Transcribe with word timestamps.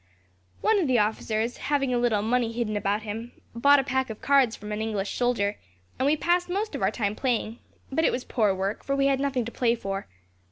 "One 0.61 0.79
of 0.79 0.87
the 0.87 0.97
officers, 0.97 1.57
having 1.57 1.93
a 1.93 1.99
little 1.99 2.23
money 2.23 2.51
hidden 2.51 2.75
about 2.75 3.03
him, 3.03 3.33
bought 3.53 3.77
a 3.77 3.83
pack 3.83 4.09
of 4.09 4.19
cards 4.19 4.55
from 4.55 4.71
an 4.71 4.81
English 4.81 5.13
soldier, 5.15 5.59
and 5.99 6.07
we 6.07 6.17
passed 6.17 6.49
most 6.49 6.73
of 6.73 6.81
our 6.81 6.89
time 6.89 7.13
playing; 7.15 7.59
but 7.91 8.03
it 8.03 8.11
was 8.11 8.23
poor 8.23 8.51
work, 8.51 8.83
for 8.83 8.95
we 8.95 9.05
had 9.05 9.19
nothing 9.19 9.45
to 9.45 9.51
play 9.51 9.75
for. 9.75 10.07